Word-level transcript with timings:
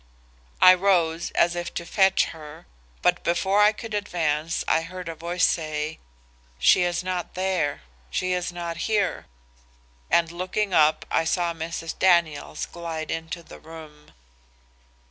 I 0.63 0.73
rose 0.73 1.29
as 1.35 1.55
if 1.55 1.71
to 1.75 1.85
fetch 1.85 2.23
her 2.33 2.65
but 3.03 3.23
before 3.23 3.61
I 3.61 3.71
could 3.71 3.93
advance 3.93 4.63
I 4.67 4.81
heard 4.81 5.07
a 5.07 5.13
voice 5.13 5.43
say, 5.45 5.99
'She 6.57 6.81
is 6.81 7.03
not 7.03 7.27
here,' 7.29 9.25
and 10.09 10.31
looking 10.31 10.73
up 10.73 11.05
I 11.11 11.23
saw 11.23 11.53
Mrs. 11.53 11.99
Daniels 11.99 12.65
glide 12.65 13.11
into 13.11 13.43
the 13.43 13.59
room. 13.59 14.13